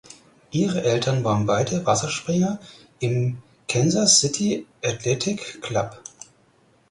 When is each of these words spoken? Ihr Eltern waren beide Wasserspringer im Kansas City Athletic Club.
Ihr 0.49 0.75
Eltern 0.77 1.23
waren 1.23 1.45
beide 1.45 1.85
Wasserspringer 1.85 2.57
im 2.97 3.37
Kansas 3.67 4.19
City 4.19 4.65
Athletic 4.83 5.61
Club. 5.61 6.01